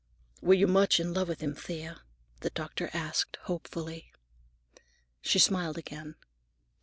[0.41, 2.01] "Were you much in love with him, Thea?"
[2.39, 4.11] the doctor asked hopefully.
[5.21, 6.15] She smiled again.